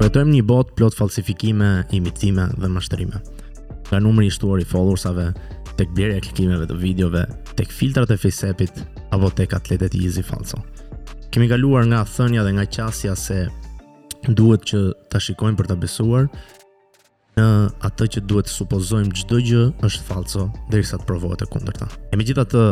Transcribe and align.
Përtojmë 0.00 0.30
një 0.32 0.42
bot 0.48 0.70
plot 0.78 0.94
falsifikime, 0.96 1.82
imitime 1.92 2.46
dhe 2.56 2.68
mashtrime. 2.72 3.18
Ka 3.84 3.98
numëri 4.00 4.30
i 4.30 4.32
shtuar 4.32 4.62
i 4.62 4.64
followersave, 4.64 5.26
tek 5.76 5.90
bjerë 5.96 6.14
e 6.16 6.22
klikimeve 6.24 6.64
dhe 6.70 6.76
videove, 6.80 7.26
tek 7.58 7.68
filtrat 7.68 8.08
e 8.08 8.16
fejsepit, 8.16 8.78
apo 9.12 9.28
tek 9.36 9.52
atletet 9.58 9.92
i 9.98 10.06
izi 10.08 10.24
falso. 10.24 10.56
Kemi 11.30 11.50
galuar 11.52 11.84
nga 11.90 12.00
thënja 12.08 12.46
dhe 12.46 12.54
nga 12.56 12.64
qasja 12.78 13.12
se 13.24 13.42
duhet 14.40 14.64
që 14.72 14.80
të 15.12 15.20
shikojmë 15.26 15.60
për 15.60 15.68
të 15.68 15.76
besuar, 15.84 16.30
në 17.36 17.46
atë 17.90 18.08
që 18.14 18.24
duhet 18.30 18.48
të 18.48 18.54
supozojmë 18.56 19.12
gjithë 19.18 19.42
gjë 19.50 19.66
është 19.90 20.08
falso 20.08 20.48
dhe 20.72 20.80
i 20.80 20.86
sa 20.86 20.96
të 20.96 21.06
provojët 21.12 21.44
e 21.44 21.50
kunder 21.52 21.76
ta. 21.76 21.90
E 22.08 22.16
me 22.16 22.24
gjitha 22.24 22.46
të 22.48 22.64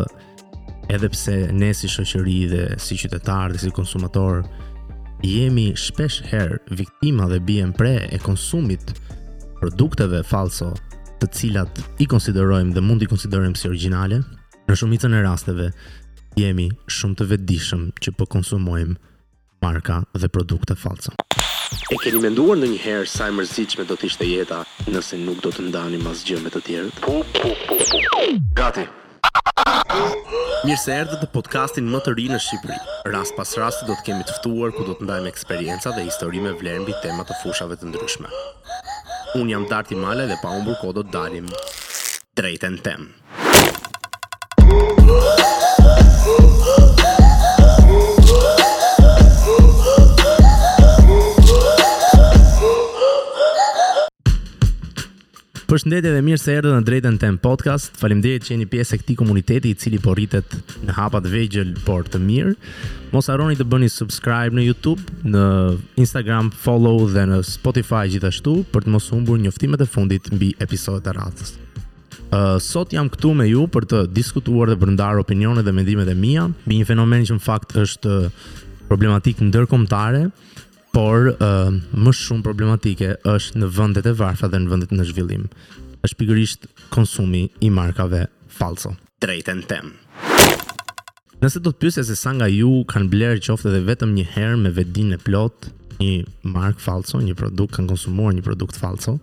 edhepse 0.96 1.36
ne 1.60 1.74
si 1.76 1.92
shëqëri 1.92 2.38
dhe 2.54 2.64
si 2.80 2.96
qytetarë 3.04 3.52
dhe 3.58 3.66
si 3.66 3.74
konsumatorë 3.76 4.46
jemi 5.24 5.72
shpesh 5.74 6.20
herë 6.30 6.58
viktima 6.78 7.26
dhe 7.30 7.40
bjen 7.42 7.72
pre 7.74 8.06
e 8.12 8.18
konsumit 8.22 8.92
produkteve 9.58 10.22
falso 10.22 10.70
të 11.18 11.30
cilat 11.34 11.80
i 11.98 12.06
konsiderojmë 12.06 12.76
dhe 12.76 12.84
mund 12.84 13.02
i 13.02 13.08
konsiderojmë 13.10 13.58
si 13.58 13.66
originale, 13.68 14.20
në 14.68 14.76
shumicën 14.78 15.14
e 15.18 15.22
rasteve 15.24 15.68
jemi 16.38 16.68
shumë 16.86 17.18
të 17.18 17.28
vedishëm 17.32 17.82
që 17.98 18.14
po 18.14 18.28
konsumojmë 18.30 18.94
marka 19.64 20.02
dhe 20.14 20.30
produkte 20.30 20.76
falso. 20.78 21.10
E 21.90 21.98
keni 22.00 22.22
menduar 22.22 22.56
në 22.60 22.68
një 22.70 22.78
herë 22.84 23.10
sa 23.10 23.26
e 23.28 23.34
mërzit 23.34 23.74
që 23.74 23.82
me 23.82 23.88
do 23.90 23.96
t'ishte 23.98 24.24
jeta 24.30 24.62
nëse 24.86 25.18
nuk 25.24 25.42
do 25.42 25.50
të 25.52 25.66
ndani 25.66 25.98
mas 26.00 26.22
gjëmet 26.24 26.54
të 26.54 26.64
tjerët? 26.68 27.04
gati! 28.56 28.86
Mirë 30.68 30.80
se 30.82 30.94
erdhët 30.94 31.22
në 31.24 31.28
podcastin 31.34 31.88
më 31.92 32.00
të 32.04 32.14
ri 32.18 32.26
në 32.32 32.38
Shqipëri. 32.44 32.78
Ras 33.14 33.32
pas 33.38 33.52
rasti 33.60 33.86
do 33.88 33.96
të 33.98 34.06
kemi 34.08 34.26
të 34.28 34.38
ftuar 34.40 34.72
ku 34.76 34.86
do 34.88 34.94
të 34.98 35.06
ndajmë 35.08 35.30
eksperjenca 35.32 35.92
dhe 35.96 36.06
histori 36.08 36.42
me 36.44 36.54
vlerë 36.60 36.82
mbi 36.84 36.96
tema 37.04 37.26
të 37.28 37.38
fushave 37.42 37.78
të 37.80 37.90
ndryshme. 37.92 38.28
Un 39.40 39.52
jam 39.52 39.68
Darti 39.70 39.94
dhe 40.00 40.38
pa 40.42 40.48
humbur 40.56 40.80
të 40.82 41.06
dalim 41.18 41.48
drejtën 42.38 42.78
tem. 42.86 43.08
Përshëndetje 55.68 56.10
dhe 56.16 56.20
mirë 56.24 56.38
se 56.40 56.52
erdhët 56.56 56.76
në 56.80 56.84
drejtën 56.88 57.16
tem 57.20 57.34
podcast. 57.44 57.90
Faleminderit 58.00 58.46
që 58.46 58.54
jeni 58.54 58.64
pjesë 58.72 58.94
e 58.94 58.98
këtij 59.02 59.16
komuniteti 59.20 59.68
i 59.68 59.76
cili 59.76 59.98
po 60.00 60.14
rritet 60.16 60.54
në 60.86 60.94
hapa 60.96 61.20
të 61.20 61.32
vegjël 61.34 61.74
por 61.84 62.08
të 62.08 62.16
mirë. 62.24 62.54
Mos 63.12 63.28
harroni 63.28 63.58
të 63.58 63.66
bëni 63.68 63.90
subscribe 63.92 64.56
në 64.56 64.64
YouTube, 64.64 65.04
në 65.28 65.42
Instagram 66.00 66.48
follow 66.64 67.02
dhe 67.12 67.26
në 67.34 67.42
Spotify 67.50 68.06
gjithashtu 68.14 68.54
për 68.72 68.86
të 68.86 68.94
mos 68.96 69.10
humbur 69.12 69.36
njoftimet 69.44 69.84
e 69.84 69.90
fundit 69.92 70.32
mbi 70.32 70.54
episodet 70.64 71.12
e 71.12 71.16
radhës. 71.20 71.52
Uh, 71.52 72.56
sot 72.64 72.96
jam 72.96 73.12
këtu 73.12 73.34
me 73.36 73.50
ju 73.52 73.66
për 73.72 73.90
të 73.92 74.02
diskutuar 74.16 74.72
dhe 74.72 74.80
për 74.80 75.20
opinionet 75.20 75.68
dhe 75.68 75.76
mendimet 75.76 76.08
e 76.08 76.16
mia 76.16 76.48
mbi 76.54 76.80
një 76.80 76.88
fenomen 76.94 77.28
që 77.28 77.36
në 77.36 77.44
fakt 77.44 77.76
është 77.84 78.16
problematik 78.88 79.44
ndërkombëtare, 79.44 80.30
por 80.98 81.30
uh, 81.38 81.70
më 81.94 82.10
shumë 82.18 82.42
problematike 82.46 83.12
është 83.36 83.60
në 83.62 83.66
vendet 83.76 84.06
e 84.10 84.14
varfa 84.18 84.48
dhe 84.50 84.58
në 84.64 84.70
vendet 84.72 84.94
në 84.96 85.04
zhvillim. 85.06 85.44
Është 86.02 86.16
pikërisht 86.18 86.64
konsumi 86.94 87.44
i 87.62 87.70
markave 87.70 88.24
falso. 88.58 88.96
Drejtën 89.22 89.60
tem. 89.70 89.92
Nëse 91.42 91.60
do 91.62 91.70
të 91.70 91.84
pyesë 91.84 92.02
se 92.08 92.16
sa 92.18 92.32
nga 92.34 92.48
ju 92.50 92.80
kanë 92.90 93.10
blerë 93.12 93.42
qoftë 93.46 93.70
edhe 93.70 93.84
vetëm 93.92 94.16
një 94.16 94.24
herë 94.34 94.56
me 94.64 94.74
e 95.18 95.18
plot 95.26 95.70
një 96.00 96.14
markë 96.56 96.82
falso, 96.82 97.20
një 97.22 97.36
produkt 97.44 97.76
kanë 97.78 97.90
konsumuar 97.94 98.34
një 98.34 98.42
produkt 98.48 98.78
falso, 98.82 99.18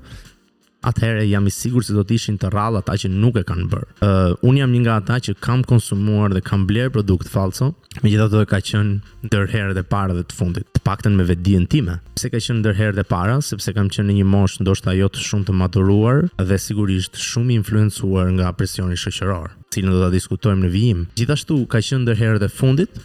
atëherë 0.89 1.23
jam 1.27 1.47
i 1.49 1.53
sigurt 1.53 1.87
se 1.87 1.95
do 1.97 2.03
të 2.05 2.15
ishin 2.19 2.37
të 2.39 2.51
rrallë 2.53 2.83
ata 2.83 2.95
që 3.03 3.09
nuk 3.13 3.39
e 3.39 3.43
kanë 3.47 3.65
bërë. 3.71 3.87
Ë 4.05 4.09
uh, 4.11 4.47
un 4.47 4.59
jam 4.59 4.71
një 4.73 4.81
nga 4.83 4.97
ata 5.01 5.17
që 5.27 5.35
kam 5.43 5.63
konsumuar 5.67 6.33
dhe 6.35 6.43
kam 6.45 6.65
bler 6.69 6.91
produkt 6.93 7.29
fallso, 7.31 7.71
megjithatë 8.03 8.43
ka 8.51 8.59
qenë 8.69 9.29
ndër 9.29 9.49
herët 9.53 9.79
e 9.81 9.85
para 9.91 10.15
dhe 10.17 10.25
të 10.29 10.37
fundit, 10.39 10.67
të 10.75 10.83
paktën 10.85 11.15
me 11.17 11.25
vetdijen 11.27 11.65
time. 11.71 11.97
Pse 12.17 12.29
ka 12.31 12.39
qenë 12.41 12.61
ndër 12.61 12.77
herët 12.79 13.01
e 13.01 13.07
para? 13.09 13.39
Sepse 13.45 13.73
kam 13.75 13.89
qenë 13.93 14.11
në 14.11 14.19
një 14.21 14.27
moshë 14.33 14.65
ndoshta 14.65 14.93
jo 14.99 15.09
të 15.15 15.23
shumë 15.29 15.49
të 15.49 15.57
maturuar 15.63 16.25
dhe 16.51 16.59
sigurisht 16.61 17.19
shumë 17.29 17.55
i 17.55 17.59
influencuar 17.61 18.29
nga 18.37 18.51
presioni 18.57 18.99
shoqëror, 19.01 19.55
cilën 19.73 19.95
do 19.95 20.03
ta 20.05 20.11
diskutojmë 20.13 20.65
në 20.67 20.73
vijim. 20.75 21.07
Gjithashtu 21.17 21.63
ka 21.71 21.81
qenë 21.85 22.05
ndër 22.05 22.21
herët 22.23 22.47
e 22.47 22.53
fundit 22.59 23.01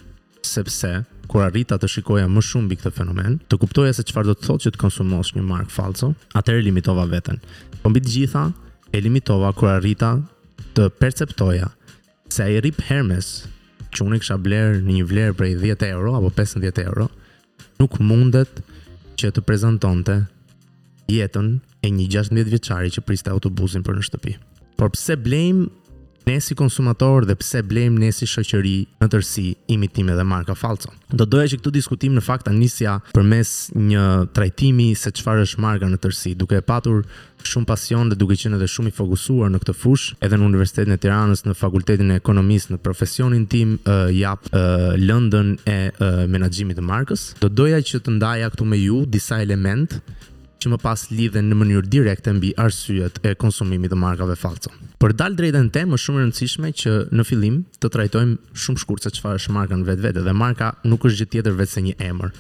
sepse 0.47 0.97
kur 1.31 1.45
arrita 1.47 1.79
të 1.79 1.87
shikoja 1.89 2.27
më 2.31 2.43
shumë 2.43 2.67
mbi 2.67 2.77
këtë 2.81 2.91
fenomen, 2.97 3.37
të 3.51 3.59
kuptoja 3.63 3.93
se 3.95 4.03
çfarë 4.09 4.33
do 4.33 4.35
të 4.35 4.47
thotë 4.49 4.65
që 4.67 4.73
të 4.75 4.81
konsumosh 4.83 5.31
një 5.37 5.45
markë 5.47 5.75
falso, 5.77 6.09
atëherë 6.35 6.65
limitova 6.67 7.05
veten. 7.11 7.39
Po 7.85 7.93
mbi 7.93 8.03
të 8.03 8.13
gjitha, 8.17 8.43
e 8.91 8.99
limitova 9.05 9.53
kur 9.55 9.71
arrita 9.77 10.17
të 10.75 10.89
perceptoja 10.99 11.69
se 12.35 12.47
ai 12.49 12.59
rip 12.67 12.81
Hermes 12.89 13.29
që 13.95 14.07
unë 14.09 14.19
kisha 14.23 14.39
bler 14.43 14.81
në 14.83 14.97
një 14.99 15.07
vlerë 15.13 15.37
prej 15.39 15.55
10 15.63 15.87
euro 15.95 16.17
apo 16.19 16.33
15 16.41 16.83
euro, 16.89 17.07
nuk 17.79 17.99
mundet 18.03 18.59
që 19.21 19.31
të 19.37 19.47
prezantonte 19.47 20.19
jetën 21.11 21.53
e 21.87 21.93
një 21.95 22.11
16 22.19 22.43
vjeçari 22.57 22.91
që 22.97 23.07
priste 23.07 23.31
autobusin 23.31 23.87
për 23.87 23.99
në 24.01 24.09
shtëpi. 24.09 24.35
Por 24.79 24.91
pse 24.97 25.15
blejmë 25.21 25.69
Ne 26.25 26.39
si 26.39 26.55
konsumator 26.55 27.25
dhe 27.25 27.35
pse 27.39 27.63
blejmë 27.67 27.99
ne 28.03 28.11
si 28.13 28.27
shoqëri 28.29 28.75
në 29.01 29.09
tërsi 29.13 29.45
imitime 29.73 30.15
dhe 30.19 30.25
marka 30.29 30.55
falso? 30.59 30.93
Do 31.17 31.25
doja 31.25 31.53
që 31.55 31.59
këtu 31.61 31.73
diskutim 31.75 32.15
në 32.19 32.23
fakt 32.25 32.51
anisja 32.53 32.99
për 33.17 33.25
mes 33.25 33.53
një 33.75 34.05
trajtimi 34.37 34.91
se 35.01 35.13
qëfar 35.17 35.41
është 35.47 35.65
marka 35.65 35.89
në 35.89 35.99
tërsi, 36.05 36.35
duke 36.39 36.61
e 36.61 36.67
patur 36.69 37.07
shumë 37.47 37.67
pasion 37.71 38.13
dhe 38.13 38.19
duke 38.21 38.37
qenë 38.37 38.59
edhe 38.61 38.69
shumë 38.69 38.93
i 38.93 38.97
fokusuar 38.99 39.51
në 39.55 39.63
këtë 39.63 39.77
fush, 39.81 40.11
edhe 40.21 40.37
në 40.37 40.49
Universitetin 40.51 40.93
e 40.95 40.99
Tiranës, 41.01 41.47
në 41.49 41.57
Fakultetin 41.57 42.13
e 42.13 42.19
Ekonomisë, 42.21 42.75
në 42.75 42.83
profesionin 42.85 43.47
tim, 43.49 43.79
e, 43.89 43.97
jap 44.21 44.45
lëndën 45.01 45.55
e, 45.65 45.79
e 45.97 46.11
menaxhimit 46.29 46.77
të 46.77 46.85
markës. 46.85 47.31
Do 47.41 47.49
doja 47.49 47.81
që 47.81 48.03
të 48.05 48.19
ndaja 48.19 48.53
këtu 48.53 48.69
me 48.69 48.83
ju 48.83 49.07
disa 49.09 49.41
elementë 49.41 50.03
që 50.63 50.71
më 50.75 50.79
pas 50.85 51.07
lidhen 51.15 51.49
në 51.51 51.57
mënyrë 51.57 51.91
direkte 51.93 52.33
mbi 52.37 52.53
arsyet 52.61 53.21
e 53.27 53.33
konsumimit 53.41 53.93
të 53.93 53.99
markave 54.01 54.37
falco. 54.37 54.73
Për 55.01 55.15
dal 55.17 55.37
drejtën 55.39 55.71
te, 55.73 55.87
më 55.89 55.99
shumë 56.05 56.21
e 56.21 56.25
rëndësishme 56.27 56.73
që 56.83 56.97
në 57.17 57.27
fillim 57.29 57.61
të 57.81 57.93
trajtojmë 57.95 58.57
shumë 58.65 58.85
shkurt 58.85 59.07
se 59.09 59.15
çfarë 59.17 59.41
është 59.41 59.57
marka 59.57 59.81
në 59.81 59.89
vetvete 59.89 60.25
dhe 60.27 60.37
marka 60.45 60.75
nuk 60.85 61.07
është 61.09 61.23
gjë 61.25 61.31
tjetër 61.35 61.59
vetëm 61.63 61.79
se 61.79 61.85
një 61.89 61.99
emër. 62.11 62.35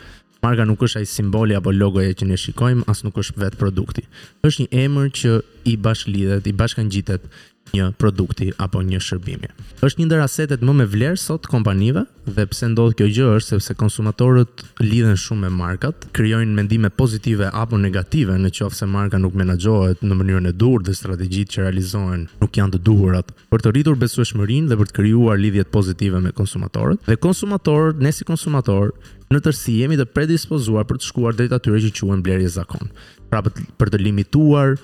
Marka 0.45 0.65
nuk 0.65 0.81
është 0.87 1.03
ai 1.03 1.09
simboli 1.11 1.53
apo 1.57 1.73
logoja 1.77 2.15
që 2.17 2.25
ne 2.31 2.37
shikojmë, 2.41 2.87
as 2.89 3.03
nuk 3.05 3.19
është 3.21 3.41
vetë 3.43 3.59
produkti. 3.61 4.07
Është 4.49 4.63
një 4.67 4.85
emër 4.87 5.11
që 5.21 5.35
i 5.69 5.77
bashk 5.77 6.07
lidhet, 6.09 6.47
i 6.51 6.57
bashk 6.57 6.79
gjithet 6.91 7.27
një 7.71 7.91
produkti 8.03 8.49
apo 8.59 8.81
një 8.83 8.99
shërbimi. 9.05 9.47
Është 9.85 10.01
një 10.01 10.05
ndër 10.09 10.21
asetet 10.25 10.63
më 10.67 10.73
me 10.75 10.85
vlerë 10.91 11.19
sot 11.21 11.45
kompanive 11.53 12.01
dhe 12.27 12.43
pse 12.51 12.67
ndodh 12.73 12.97
kjo 12.99 13.07
gjë 13.07 13.27
është 13.39 13.53
sepse 13.61 13.77
konsumatorët 13.79 14.65
lidhen 14.83 15.15
shumë 15.15 15.45
me 15.45 15.51
markat, 15.61 16.09
krijojnë 16.17 16.57
mendime 16.57 16.89
pozitive 16.91 17.47
apo 17.55 17.79
negative 17.79 18.35
në 18.43 18.51
qoftë 18.57 18.79
se 18.81 18.89
marka 18.91 19.21
nuk 19.23 19.37
menaxhohet 19.39 20.03
në 20.03 20.19
mënyrën 20.19 20.51
e 20.51 20.55
duhur 20.59 20.83
dhe 20.89 20.97
strategjitë 20.99 21.55
që 21.57 21.63
realizohen 21.69 22.25
nuk 22.43 22.59
janë 22.59 22.75
të 22.79 22.83
duhurat 22.89 23.31
për 23.53 23.63
të 23.65 23.75
rritur 23.77 24.01
besueshmërinë 24.03 24.73
dhe 24.73 24.79
për 24.81 24.91
të 24.91 24.97
krijuar 24.99 25.39
lidhje 25.39 25.69
pozitive 25.77 26.19
me 26.27 26.35
konsumatorët. 26.35 27.05
Dhe 27.07 27.21
konsumatorët, 27.23 28.03
ne 28.03 28.11
si 28.17 28.27
konsumator, 28.27 28.91
në 29.31 29.45
tërsi 29.47 29.77
jemi 29.85 30.01
të 30.01 30.09
predispozuar 30.15 30.91
për 30.91 30.99
të 30.99 31.13
shkuar 31.13 31.39
drejt 31.39 31.55
atyre 31.61 31.79
që 31.87 31.95
quhen 32.03 32.27
blerje 32.27 32.51
zakon. 32.57 32.91
Pra 33.31 33.45
për 33.47 33.93
të 33.95 34.03
limituar 34.03 34.75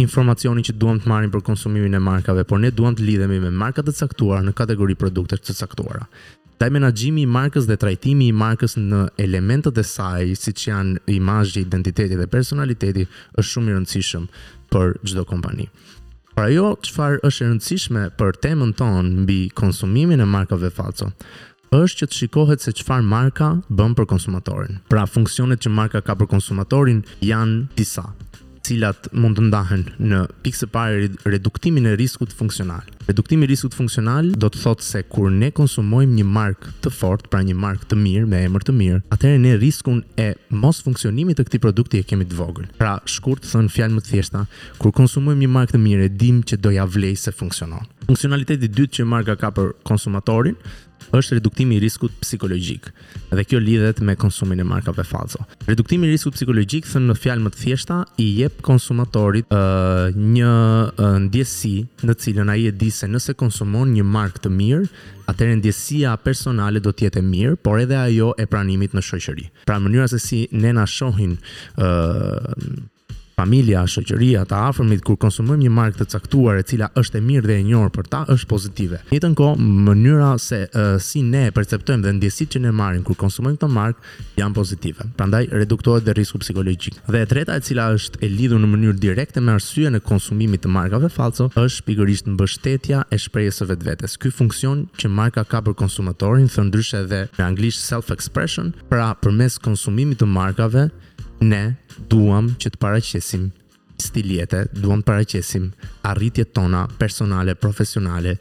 informacionin 0.00 0.64
që 0.66 0.74
duam 0.76 0.98
të 1.00 1.08
marrim 1.08 1.30
për 1.32 1.42
konsumimin 1.46 1.94
e 1.96 2.00
markave, 2.02 2.44
por 2.44 2.60
ne 2.60 2.70
duam 2.72 2.94
të 2.96 3.04
lidhemi 3.06 3.38
me 3.40 3.50
marka 3.50 3.82
të 3.82 3.94
caktuara 3.96 4.42
në 4.44 4.52
kategori 4.58 4.94
produkte 4.94 5.38
të 5.38 5.54
caktuara. 5.60 6.04
Taj 6.56 6.70
menaxhimi 6.72 7.22
i 7.22 7.28
markës 7.28 7.66
dhe 7.68 7.76
trajtimi 7.76 8.30
i 8.30 8.36
markës 8.36 8.78
në 8.80 9.00
elementët 9.20 9.76
e 9.76 9.84
saj, 9.84 10.30
siç 10.40 10.68
janë 10.70 11.02
imazhi, 11.18 11.64
identiteti 11.66 12.16
dhe 12.16 12.28
personaliteti, 12.32 13.04
është 13.36 13.50
shumë 13.50 13.70
i 13.70 13.76
rëndësishëm 13.76 14.24
për 14.72 14.96
çdo 15.04 15.26
kompani. 15.28 15.66
Por 16.36 16.46
ajo 16.48 16.72
çfarë 16.86 17.20
është 17.28 17.44
e 17.46 17.50
rëndësishme 17.50 18.06
për 18.20 18.40
temën 18.46 18.72
tonë 18.76 19.26
mbi 19.26 19.40
konsumimin 19.62 20.20
e 20.24 20.28
markave 20.36 20.68
falso, 20.72 21.10
është 21.76 22.02
që 22.04 22.08
të 22.10 22.20
shikohet 22.22 22.64
se 22.64 22.72
çfarë 22.80 23.04
marka 23.08 23.50
bën 23.68 23.96
për 23.98 24.08
konsumatorin. 24.14 24.80
Pra 24.88 25.04
funksionet 25.06 25.60
që 25.64 25.74
marka 25.80 26.00
ka 26.04 26.16
për 26.16 26.28
konsumatorin 26.36 27.04
janë 27.24 27.64
disa 27.76 28.08
cilat 28.66 29.06
mund 29.22 29.36
të 29.38 29.44
ndahen 29.46 29.84
në 30.10 30.18
pikë 30.44 30.58
së 30.62 30.68
parë 30.72 31.04
reduktimin 31.30 31.86
e 31.90 31.94
riskut 32.00 32.32
funksional. 32.34 32.82
Reduktimi 33.06 33.46
i 33.46 33.50
riskut 33.52 33.76
funksional 33.78 34.32
do 34.42 34.48
të 34.50 34.62
thotë 34.64 34.86
se 34.86 35.02
kur 35.10 35.28
ne 35.30 35.52
konsumojmë 35.54 36.16
një 36.18 36.26
markë 36.36 36.72
të 36.82 36.92
fortë, 36.98 37.30
pra 37.30 37.44
një 37.46 37.54
markë 37.62 37.90
të 37.92 37.98
mirë 38.02 38.30
me 38.32 38.40
emër 38.48 38.66
të 38.66 38.74
mirë, 38.80 38.98
atëherë 39.14 39.42
ne 39.46 39.54
riskun 39.62 40.02
e 40.18 40.32
mos 40.58 40.82
funksionimit 40.86 41.38
të 41.38 41.46
këtij 41.46 41.62
produkti 41.66 42.02
e 42.02 42.08
kemi 42.10 42.26
të 42.26 42.40
vogël. 42.40 42.66
Pra, 42.80 42.96
shkurt 43.06 43.46
thënë 43.46 43.70
fjalë 43.76 43.96
më 44.00 44.04
të 44.08 44.12
thjeshta, 44.16 44.44
kur 44.80 44.94
konsumojmë 44.98 45.46
një 45.46 45.52
markë 45.58 45.76
të 45.78 45.84
mirë, 45.86 46.10
dimë 46.22 46.48
që 46.50 46.60
do 46.66 46.74
ja 46.74 46.88
vlej 46.96 47.14
se 47.26 47.34
funksionon. 47.38 47.86
Funksionaliteti 48.06 48.68
dytë 48.70 49.00
që 49.00 49.04
marka 49.10 49.34
ka 49.40 49.48
për 49.54 49.72
konsumatorin 49.88 50.54
është 51.14 51.36
reduktimi 51.38 51.76
i 51.76 51.80
riskut 51.82 52.14
psikologjik 52.22 52.86
dhe 53.30 53.44
kjo 53.46 53.58
lidhet 53.62 54.00
me 54.02 54.14
konsumin 54.18 54.62
e 54.62 54.66
markave 54.66 55.02
falso. 55.06 55.42
Reduktimi 55.68 56.06
i 56.06 56.12
riskut 56.14 56.34
psikologjik 56.38 56.86
thënë 56.86 57.10
në 57.10 57.16
fjalë 57.18 57.44
më 57.46 57.52
të 57.54 57.60
thjeshta 57.64 57.98
i 58.22 58.28
jep 58.42 58.62
konsumatorit 58.66 59.50
uh, 59.50 60.14
një 60.16 60.54
uh, 60.54 61.06
ndjesi 61.26 61.74
në 62.06 62.16
cilën 62.24 62.54
ai 62.56 62.66
e 62.70 62.74
di 62.74 62.90
se 62.94 63.10
nëse 63.10 63.34
konsumon 63.38 63.94
një 63.94 64.06
markë 64.18 64.44
të 64.46 64.54
mirë, 64.54 64.88
atëherë 65.32 65.58
ndjesia 65.60 66.14
personale 66.26 66.82
do 66.82 66.94
të 66.94 67.08
jetë 67.08 67.22
e 67.24 67.28
mirë, 67.32 67.58
por 67.66 67.80
edhe 67.82 67.98
ajo 68.04 68.32
e 68.38 68.46
pranimit 68.50 68.94
në 68.94 69.04
shoqëri. 69.08 69.50
Pra 69.66 69.78
mënyra 69.82 70.08
se 70.14 70.22
si 70.22 70.44
ne 70.54 70.74
na 70.78 70.86
shohin 70.90 71.38
uh, 71.78 72.52
familja, 73.36 73.82
shoqëria, 73.84 74.46
të 74.48 74.54
afërmit 74.70 75.02
kur 75.04 75.18
konsumojmë 75.20 75.66
një 75.66 75.70
markë 75.76 75.98
të 76.00 76.04
caktuar 76.14 76.56
e 76.56 76.62
cila 76.64 76.86
është 76.96 77.18
e 77.18 77.24
mirë 77.26 77.48
dhe 77.50 77.56
e 77.60 77.64
njohur 77.66 77.90
për 77.92 78.06
ta 78.08 78.20
është 78.32 78.46
pozitive. 78.48 79.00
Në 79.12 79.18
të 79.20 79.28
kohë, 79.36 79.64
mënyra 79.88 80.30
se 80.40 80.60
uh, 80.64 80.96
si 81.04 81.20
ne 81.20 81.42
e 81.50 81.52
perceptojmë 81.52 82.06
dhe 82.06 82.14
ndjesitë 82.16 82.54
që 82.54 82.62
ne 82.64 82.72
marrim 82.72 83.02
kur 83.04 83.18
konsumojmë 83.20 83.58
këtë 83.58 83.68
markë 83.76 84.24
janë 84.40 84.56
pozitive. 84.56 85.08
Prandaj 85.20 85.42
reduktohet 85.52 86.06
dhe 86.08 86.14
risku 86.16 86.40
psikologjik. 86.46 86.96
Dhe 87.12 87.20
e 87.26 87.28
treta 87.28 87.58
e 87.60 87.64
cila 87.66 87.90
është 87.98 88.22
e 88.24 88.30
lidhur 88.38 88.62
në 88.64 88.70
mënyrë 88.72 89.02
direkte 89.04 89.44
me 89.44 89.52
arsyeën 89.58 89.98
e 89.98 90.00
konsumimit 90.06 90.64
të 90.64 90.72
markave 90.72 91.12
falso 91.12 91.50
është 91.60 91.84
pikërisht 91.90 92.32
mbështetja 92.38 93.02
e 93.12 93.18
shprehjes 93.20 93.60
së 93.60 93.68
vetvetes. 93.74 94.16
Ky 94.16 94.32
funksion 94.32 94.86
që 94.96 95.12
marka 95.12 95.44
ka 95.44 95.60
për 95.66 95.76
konsumatorin, 95.84 96.48
thënë 96.48 96.70
ndryshe 96.72 97.02
edhe 97.04 97.26
në 97.36 97.44
anglisht 97.50 97.84
self 97.84 98.08
expression, 98.16 98.72
pra 98.88 99.12
përmes 99.20 99.60
konsumimit 99.60 100.24
të 100.24 100.30
markave 100.38 100.88
ne 101.42 101.74
duam 102.10 102.48
që 102.60 102.70
të 102.72 102.80
paraqesim 102.80 103.50
stiljetë, 104.00 104.60
duam 104.76 105.00
të 105.02 105.08
paraqesim 105.10 105.68
arritjet 106.06 106.52
tona 106.54 106.84
personale, 107.00 107.54
profesionale 107.54 108.36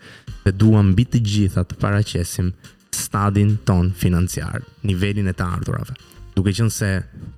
dhe 0.45 0.51
duam 0.51 0.92
mbi 0.92 1.06
të 1.06 1.24
gjitha 1.24 1.63
të 1.63 1.80
paraqesim 1.81 2.51
stadin 2.95 3.57
ton 3.65 3.92
financiar, 4.00 4.62
nivelin 4.88 5.27
e 5.27 5.33
të 5.33 5.47
ardhurave 5.53 5.95
duke 6.35 6.53
qenë 6.55 6.73
se 6.75 6.89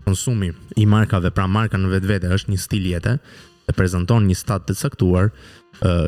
konsumi 0.07 0.49
i 0.81 0.85
markave, 0.89 1.29
pra 1.35 1.45
marka 1.49 1.77
në 1.79 1.94
vetë 1.95 2.11
vete 2.15 2.33
është 2.35 2.53
një 2.53 2.63
stil 2.63 2.88
jete, 2.94 3.15
dhe 3.67 3.75
prezenton 3.75 4.25
një 4.29 4.38
stat 4.39 4.65
të 4.67 4.77
caktuar, 4.79 5.29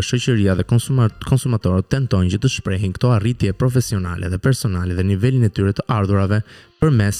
shëqëria 0.05 0.53
dhe 0.57 0.65
konsumatorët 0.69 1.89
tentojnë 1.91 2.31
që 2.33 2.39
të 2.41 2.51
shprehin 2.55 2.93
këto 2.95 3.11
arritje 3.13 3.51
profesionale 3.53 4.29
dhe 4.31 4.39
personale 4.41 4.95
dhe 4.97 5.03
nivelin 5.05 5.45
e 5.45 5.51
tyre 5.53 5.75
të 5.77 5.85
ardhurave 5.93 6.39
për 6.81 6.93
mes 6.95 7.19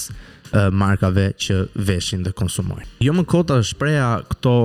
markave 0.73 1.27
që 1.45 1.59
veshin 1.85 2.23
dhe 2.25 2.33
konsumojnë. 2.33 2.87
Jo 3.05 3.13
më 3.13 3.27
kota 3.29 3.59
shpreha 3.61 4.15
këto 4.31 4.55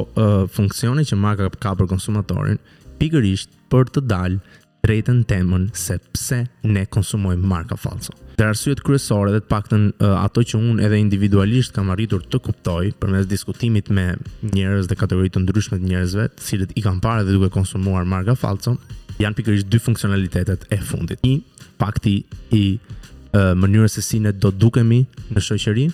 funksione 0.56 1.04
që 1.04 1.18
marka 1.26 1.50
ka 1.60 1.74
për 1.76 1.90
konsumatorin, 1.92 2.62
pikërisht 3.02 3.50
për 3.68 3.92
të 3.92 4.06
dalë 4.08 4.60
drejtën 4.86 5.24
temën 5.28 5.68
se 5.76 5.98
pse 6.14 6.46
ne 6.70 6.86
konsumojmë 6.92 7.48
marka 7.52 7.76
falso. 7.80 8.16
Dhe 8.38 8.44
arsyet 8.50 8.80
kryesore 8.82 9.30
dhe 9.30 9.38
të 9.44 9.50
paktën 9.50 9.82
ato 10.18 10.42
që 10.42 10.58
unë 10.58 10.82
edhe 10.88 10.98
individualisht 10.98 11.74
kam 11.76 11.92
arritur 11.94 12.24
të 12.26 12.40
kuptoj 12.42 12.88
përmes 12.98 13.28
diskutimit 13.30 13.92
me 13.94 14.06
njerëz 14.54 14.88
dhe 14.90 14.96
kategori 14.98 15.30
të 15.36 15.42
ndryshme 15.44 15.78
të 15.78 15.86
njerëzve, 15.90 16.24
të 16.34 16.42
cilët 16.48 16.72
i 16.74 16.82
kanë 16.82 17.02
parë 17.04 17.26
dhe 17.28 17.36
duke 17.36 17.52
konsumuar 17.54 18.02
marka 18.10 18.34
Falco, 18.34 18.74
janë 19.22 19.38
pikërisht 19.38 19.70
dy 19.70 19.78
funksionalitetet 19.84 20.66
e 20.74 20.80
fundit. 20.82 21.22
Një, 21.22 21.68
pakti 21.78 22.16
i 22.58 22.64
uh, 22.74 23.52
mënyrës 23.60 24.00
se 24.00 24.02
si 24.08 24.18
ne 24.26 24.34
do 24.34 24.50
dukemi 24.50 25.04
në 25.30 25.44
shoqëri, 25.52 25.86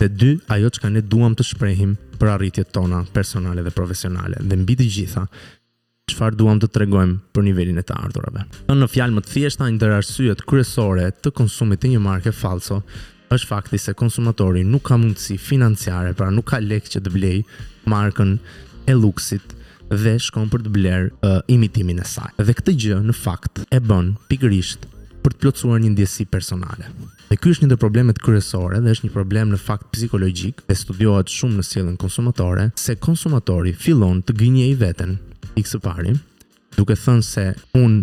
dhe 0.00 0.10
dy, 0.10 0.32
ajo 0.56 0.72
që 0.74 0.82
ka 0.82 0.90
ne 0.90 1.04
duam 1.06 1.38
të 1.38 1.46
shprehim 1.52 1.94
për 2.18 2.32
arritjet 2.34 2.74
tona 2.74 3.04
personale 3.14 3.62
dhe 3.62 3.70
profesionale. 3.72 4.42
Dhe 4.42 4.58
mbi 4.58 4.74
të 4.82 4.90
gjitha, 4.96 5.24
çfar 6.12 6.36
duam 6.38 6.60
të 6.62 6.68
tregojmë 6.70 7.16
për 7.34 7.44
nivelin 7.48 7.80
e 7.80 7.82
të 7.86 7.94
ardhurave. 7.98 8.44
Në 8.70 8.86
fjalë 8.92 9.14
më 9.16 9.22
të 9.26 9.32
thjeshta, 9.32 9.66
ndër 9.74 9.96
arsyet 9.96 10.44
kryesore 10.46 11.08
të 11.22 11.32
konsumit 11.34 11.80
të 11.82 11.90
një 11.96 12.02
marke 12.04 12.30
falso 12.32 12.80
është 13.34 13.48
fakti 13.50 13.80
se 13.82 13.94
konsumatori 13.98 14.62
nuk 14.62 14.84
ka 14.86 14.98
mundësi 15.02 15.34
financiare, 15.42 16.12
pra 16.14 16.28
nuk 16.30 16.46
ka 16.52 16.60
lekë 16.62 16.92
që 16.94 17.02
të 17.06 17.14
blejë 17.16 17.42
markën 17.90 18.36
e 18.86 18.94
luksit 18.94 19.56
dhe 19.90 20.14
shkon 20.22 20.46
për 20.52 20.62
të 20.68 20.74
blerë 20.76 21.10
uh, 21.10 21.40
imitimin 21.50 21.98
e 22.02 22.06
saj. 22.06 22.30
Dhe 22.38 22.54
këtë 22.54 22.76
gjë 22.86 23.02
në 23.10 23.14
fakt 23.24 23.64
e 23.74 23.82
bën 23.82 24.12
pikërisht 24.30 24.86
për 25.24 25.34
të 25.34 25.42
plotësuar 25.42 25.82
një 25.82 25.94
ndjesi 25.96 26.28
personale. 26.30 26.86
Dhe 27.26 27.34
ky 27.34 27.50
është 27.50 27.66
një 27.66 27.72
ndër 27.72 27.82
problemet 27.82 28.22
kryesore 28.22 28.78
dhe 28.78 28.94
është 28.94 29.08
një 29.08 29.14
problem 29.16 29.50
në 29.50 29.58
fakt 29.64 29.90
psikologjik 29.96 30.62
dhe 30.68 30.76
studiohet 30.84 31.34
shumë 31.34 31.58
në 31.58 31.66
sjelljen 31.66 31.98
konsumatore 31.98 32.68
se 32.78 32.94
konsumatori 33.02 33.74
fillon 33.74 34.22
të 34.22 34.36
gënjejë 34.44 34.78
veten 34.84 35.16
pikë 35.56 35.70
së 35.72 35.78
pari, 35.84 36.12
duke 36.76 36.96
thënë 37.00 37.24
se 37.24 37.46
un 37.80 37.94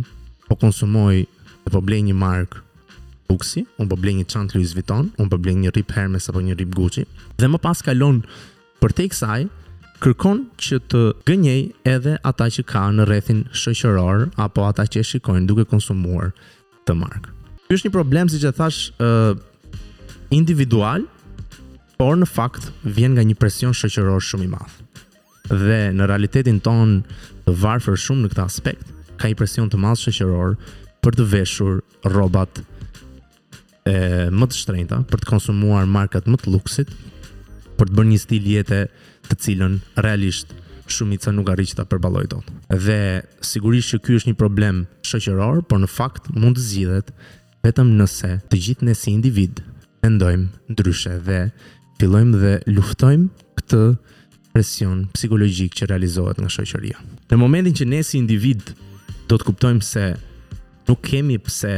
po 0.50 0.58
konsumoj 0.60 1.22
dhe 1.24 1.70
po 1.74 1.82
blej 1.86 2.02
një 2.10 2.16
mark 2.18 2.60
Gucci, 3.34 3.64
un 3.82 3.88
po 3.90 3.96
blej 3.98 4.18
një 4.20 4.26
çantë 4.30 4.56
Louis 4.58 4.74
Vuitton, 4.78 5.08
un 5.22 5.30
po 5.32 5.38
blej 5.42 5.56
një 5.62 5.72
Rip 5.78 5.94
Hermes 5.96 6.28
apo 6.30 6.42
një 6.44 6.58
Rip 6.60 6.74
Gucci 6.76 7.06
dhe 7.40 7.50
më 7.50 7.58
pas 7.64 7.80
kalon 7.86 8.20
për 8.82 8.96
te 8.98 9.06
kësaj 9.10 9.46
kërkon 10.04 10.44
që 10.66 10.80
të 10.92 11.02
gënjej 11.30 11.62
edhe 11.94 12.18
ata 12.30 12.50
që 12.54 12.66
kanë 12.70 12.98
në 12.98 13.08
rrethin 13.10 13.42
shoqëror 13.64 14.28
apo 14.46 14.66
ata 14.68 14.86
që 14.90 15.02
e 15.02 15.08
shikojnë 15.14 15.48
duke 15.50 15.64
konsumuar 15.72 16.34
të 16.86 16.98
markë. 17.00 17.32
Ky 17.70 17.78
është 17.78 17.88
një 17.88 17.96
problem 17.96 18.30
siç 18.34 18.44
e 18.44 18.52
thash 18.58 18.82
ë 19.00 19.34
individual, 20.36 21.06
por 21.98 22.18
në 22.20 22.28
fakt 22.28 22.68
vjen 22.84 23.16
nga 23.16 23.24
një 23.24 23.38
presion 23.40 23.78
shoqëror 23.78 24.20
shumë 24.28 24.50
i 24.50 24.52
madh 24.58 25.03
dhe 25.50 25.80
në 25.92 26.06
realitetin 26.08 26.60
ton 26.64 27.02
të 27.46 27.54
varfër 27.60 27.98
shumë 28.00 28.24
në 28.26 28.30
këtë 28.32 28.44
aspekt, 28.46 28.84
ka 29.20 29.28
një 29.28 29.38
presion 29.40 29.72
të 29.72 29.80
madh 29.82 30.00
shoqëror 30.00 30.54
për 31.04 31.18
të 31.20 31.26
veshur 31.34 31.82
rrobat 32.08 32.62
e 33.90 33.96
më 34.32 34.48
të 34.48 34.56
shtrenjta, 34.60 35.02
për 35.10 35.20
të 35.24 35.28
konsumuar 35.28 35.88
markat 35.92 36.30
më 36.32 36.40
të 36.40 36.54
luksit, 36.54 36.92
për 37.76 37.90
të 37.92 37.98
bërë 37.98 38.12
një 38.14 38.20
stil 38.24 38.48
jete 38.54 38.86
të 39.28 39.40
cilën 39.46 39.76
realisht 40.06 40.54
shumica 40.94 41.32
nuk 41.36 41.50
arrin 41.52 41.76
ta 41.76 41.84
përballojnë 41.90 42.32
dot. 42.32 42.48
Dhe 42.72 43.00
sigurisht 43.44 43.92
që 43.98 44.02
ky 44.06 44.16
është 44.20 44.32
një 44.32 44.40
problem 44.40 44.84
shoqëror, 45.10 45.64
por 45.68 45.84
në 45.84 45.92
fakt 45.92 46.32
mund 46.32 46.56
të 46.56 46.70
zgjidhet 46.70 47.12
vetëm 47.68 47.92
nëse 48.00 48.38
të 48.52 48.64
gjithë 48.64 48.88
ne 48.88 48.96
si 48.96 49.12
individ 49.16 49.60
mendojmë 50.04 50.50
ndryshe 50.74 51.18
dhe 51.28 51.42
fillojmë 52.00 52.40
dhe 52.42 52.56
luftojmë 52.72 53.48
këtë 53.60 53.84
presion 54.54 55.04
psikologjik 55.14 55.74
që 55.78 55.88
realizohet 55.92 56.40
nga 56.42 56.52
shoqëria. 56.52 56.98
Në 57.34 57.40
momentin 57.42 57.76
që 57.80 57.88
ne 57.90 58.02
si 58.06 58.20
individ 58.22 58.70
do 59.30 59.38
të 59.40 59.48
kuptojmë 59.50 59.86
se 59.88 60.06
nuk 60.90 61.02
kemi 61.10 61.40
pse 61.42 61.74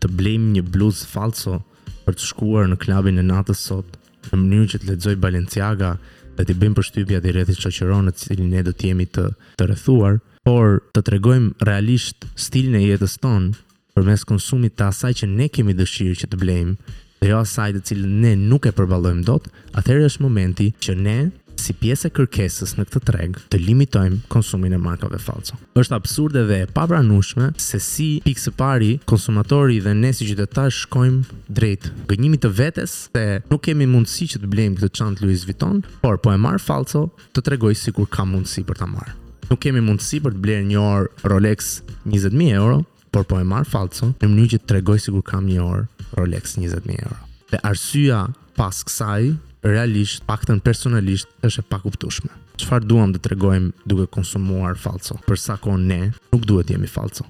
të 0.00 0.10
blejmë 0.16 0.54
një 0.56 0.64
bluzë 0.72 1.08
falso 1.12 1.58
për 2.06 2.16
të 2.16 2.28
shkuar 2.30 2.70
në 2.72 2.80
klubin 2.80 3.20
e 3.20 3.26
natës 3.28 3.66
sot 3.68 3.98
në 4.30 4.40
mënyrë 4.40 4.70
që 4.72 4.80
të 4.82 4.88
lexoj 4.94 5.14
Balenciaga 5.22 5.94
dhe 6.38 6.46
të 6.48 6.56
bëjmë 6.62 6.78
përshtypja 6.80 7.20
të 7.20 7.34
rrethit 7.34 7.60
shoqëron 7.60 8.08
në 8.08 8.16
cilin 8.22 8.50
ne 8.54 8.64
do 8.68 8.72
të 8.72 8.88
jemi 8.92 9.06
të 9.10 9.26
të 9.60 9.66
rrethuar, 9.68 10.16
por 10.46 10.78
të 10.96 11.02
tregojmë 11.08 11.66
realisht 11.68 12.24
stilin 12.40 12.78
e 12.80 12.86
jetës 12.86 13.18
tonë 13.20 13.52
përmes 13.96 14.24
konsumit 14.24 14.78
të 14.78 14.86
asaj 14.88 15.12
që 15.20 15.28
ne 15.34 15.50
kemi 15.52 15.74
dëshirë 15.76 16.16
që 16.22 16.30
të 16.32 16.40
blejmë 16.40 16.96
dhe 17.20 17.28
jo 17.34 17.40
asaj 17.42 17.74
të 17.76 17.82
cilën 17.90 18.12
ne 18.22 18.32
nuk 18.40 18.64
e 18.64 18.72
përballojmë 18.72 19.26
dot, 19.28 19.50
atëherë 19.76 20.06
është 20.08 20.24
momenti 20.24 20.70
që 20.80 20.94
ne 20.96 21.18
si 21.60 21.74
pjesë 21.76 22.08
e 22.08 22.12
kërkesës 22.16 22.72
në 22.78 22.84
këtë 22.88 23.00
treg 23.06 23.34
të 23.52 23.58
limitojmë 23.60 24.20
konsumin 24.32 24.72
e 24.74 24.80
markave 24.80 25.18
falso. 25.22 25.58
Është 25.78 25.96
absurde 25.96 26.42
dhe 26.48 26.56
e 26.64 26.68
pabranueshme 26.74 27.50
se 27.60 27.80
si 27.82 28.06
pikë 28.24 28.44
së 28.46 28.52
pari 28.58 28.90
konsumatori 29.10 29.76
dhe 29.84 29.92
ne 29.98 30.10
si 30.16 30.28
qytetarë 30.30 30.74
shkojmë 30.80 31.40
drejt 31.58 31.90
gënjimit 32.10 32.42
të 32.46 32.52
vetes 32.62 32.96
se 33.10 33.24
nuk 33.50 33.64
kemi 33.68 33.88
mundësi 33.92 34.30
që 34.34 34.42
të 34.42 34.50
blejmë 34.54 34.78
këtë 34.80 34.98
çantë 35.00 35.24
Louis 35.26 35.44
Vuitton, 35.48 35.82
por 36.02 36.18
po 36.24 36.32
e 36.34 36.38
marr 36.40 36.62
falso 36.64 37.04
të 37.36 37.44
tregoj 37.50 37.74
sikur 37.78 38.08
kam 38.10 38.32
mundësi 38.34 38.64
për 38.68 38.80
ta 38.82 38.88
marrë. 38.90 39.16
Nuk 39.50 39.60
kemi 39.64 39.82
mundësi 39.84 40.22
për 40.24 40.36
të 40.38 40.44
blerë 40.44 40.68
një 40.72 40.80
orë 40.80 41.26
Rolex 41.32 41.74
20.000 42.06 42.56
euro, 42.56 42.80
por 43.10 43.26
po 43.26 43.40
e 43.42 43.46
marrë 43.46 43.68
falso 43.72 44.12
në 44.22 44.28
mënyjë 44.32 44.54
që 44.56 44.62
të 44.64 44.72
tregoj 44.74 45.00
si 45.04 45.14
kur 45.14 45.26
kam 45.26 45.48
një 45.50 45.60
orë 45.66 46.10
Rolex 46.20 46.54
20.000 46.62 47.04
euro. 47.04 47.18
Dhe 47.50 47.58
arsyja 47.66 48.24
pas 48.54 48.78
kësaj 48.86 49.32
realisht, 49.64 50.24
paktën 50.28 50.60
personalisht, 50.64 51.28
është 51.44 51.64
e 51.64 51.68
pakuptueshme. 51.70 52.30
Çfarë 52.60 52.88
duam 52.88 53.12
të 53.14 53.22
tregojmë 53.24 53.84
duke 53.88 54.08
konsumuar 54.14 54.78
falco? 54.80 55.18
Për 55.26 55.40
sa 55.40 55.58
kohë 55.60 55.84
ne 55.84 56.00
nuk 56.32 56.46
duhet 56.48 56.72
jemi 56.74 56.88
falco? 56.88 57.26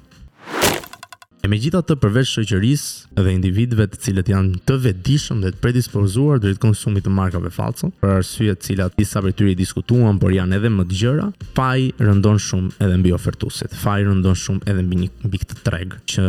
E 1.41 1.49
me 1.49 1.57
gjitha 1.57 1.81
të 1.81 1.95
përveç 2.03 2.31
shëqërisë 2.35 3.15
dhe 3.17 3.31
individve 3.33 3.87
të 3.89 3.97
cilët 4.05 4.29
janë 4.29 4.59
të 4.69 4.75
vedishëm 4.85 5.39
dhe 5.41 5.55
të 5.55 5.63
predispozuar 5.63 6.43
dhe 6.43 6.51
të 6.53 6.61
konsumit 6.61 7.07
të 7.07 7.13
markave 7.17 7.49
falco, 7.55 7.89
për 8.03 8.13
arsye 8.19 8.53
të 8.59 8.67
cilat 8.69 8.99
disa 9.01 9.23
për 9.25 9.33
tyri 9.39 9.55
diskutuan, 9.57 10.19
por 10.21 10.35
janë 10.37 10.59
edhe 10.59 10.69
më 10.75 10.85
të 10.91 10.99
gjëra, 11.01 11.31
faj 11.57 11.87
rëndon 12.05 12.43
shumë 12.45 12.75
edhe 12.85 13.01
mbi 13.01 13.15
ofertusit, 13.17 13.73
faj 13.87 14.03
rëndon 14.11 14.37
shumë 14.37 14.69
edhe 14.69 14.85
mbi 14.85 15.01
një 15.07 15.11
mbi 15.31 15.41
të 15.47 15.59
tregë 15.65 16.03
që 16.13 16.27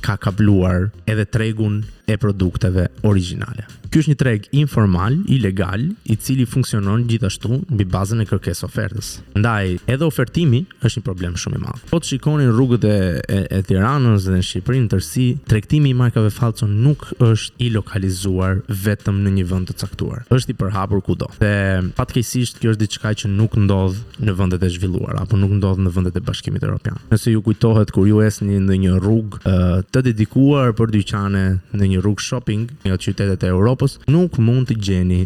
ka 0.00 0.16
kapluar 0.16 0.90
edhe 1.06 1.24
tregun 1.24 1.84
e 2.06 2.14
produkteve 2.16 2.86
originale. 3.02 3.66
Ky 3.90 4.00
është 4.02 4.12
një 4.12 4.18
treg 4.18 4.46
informal, 4.58 5.14
ilegal, 5.30 5.82
i 6.10 6.14
cili 6.20 6.44
funksionon 6.46 7.04
gjithashtu 7.08 7.60
mbi 7.70 7.86
bazën 7.90 8.22
e 8.22 8.26
kërkesë 8.28 8.66
ofertës. 8.66 9.08
Prandaj, 9.32 9.76
edhe 9.90 10.06
ofertimi 10.06 10.60
është 10.84 11.00
një 11.00 11.04
problem 11.06 11.34
shumë 11.40 11.58
i 11.58 11.62
madh. 11.62 11.84
Po 11.90 11.98
shikoni 12.04 12.46
rrugët 12.50 12.84
e, 12.86 12.94
e, 13.26 13.38
e 13.58 13.62
Tiranës 13.66 14.26
dhe 14.26 14.34
në 14.36 14.42
Shqipërinë 14.46 14.90
tërsi, 14.92 15.26
tregtimi 15.50 15.90
i 15.94 15.98
markave 15.98 16.30
fallco 16.34 16.68
nuk 16.70 17.06
është 17.22 17.64
i 17.64 17.70
lokalizuar 17.76 18.60
vetëm 18.84 19.22
në 19.24 19.34
një 19.40 19.46
vend 19.52 19.70
të 19.72 19.76
caktuar. 19.84 20.22
Është 20.34 20.54
i 20.54 20.58
përhapur 20.60 21.02
kudo. 21.06 21.30
Dhe 21.40 21.52
fatkeqësisht 21.98 22.60
kjo 22.62 22.74
është 22.74 22.82
diçka 22.84 23.14
që 23.22 23.32
nuk 23.34 23.56
ndodh 23.64 24.22
në 24.26 24.36
vendet 24.38 24.62
e 24.66 24.70
zhvilluara, 24.76 25.24
apo 25.24 25.40
nuk 25.40 25.56
ndodh 25.60 25.82
në 25.86 25.94
vendet 25.94 26.20
e 26.20 26.24
Bashkimit 26.26 26.66
Evropian. 26.66 27.00
Nëse 27.14 27.32
ju 27.34 27.42
kujtohet 27.48 27.94
kur 27.96 28.06
ju 28.10 28.20
esni 28.26 28.58
në 28.66 28.80
një 28.84 28.96
rrugë 29.00 29.46
të 29.94 30.02
dedikuar 30.10 30.72
për 30.78 30.92
dyqane 30.94 31.42
në 31.76 31.90
një 31.92 32.00
rrugë 32.02 32.26
shopping 32.28 32.66
në 32.86 32.98
qytetet 33.04 33.46
e 33.46 33.52
Europës, 33.54 33.98
nuk 34.16 34.38
mund 34.48 34.70
të 34.70 34.78
gjeni 34.88 35.22